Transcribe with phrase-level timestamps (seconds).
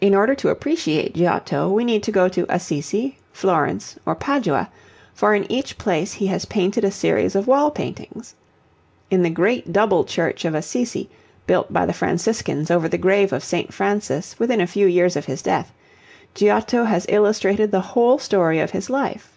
[0.00, 4.70] In order to appreciate Giotto we need to go to Assisi, Florence, or Padua,
[5.12, 8.34] for in each place he has painted a series of wall paintings.
[9.10, 11.10] In the great double church of Assisi,
[11.46, 13.74] built by the Franciscans over the grave of St.
[13.74, 15.70] Francis within a few years of his death,
[16.34, 19.36] Giotto has illustrated the whole story of his life.